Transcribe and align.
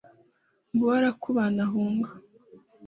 ng'uwo 0.73 0.93
arakubana 0.99 1.61
ahunga 1.67 2.09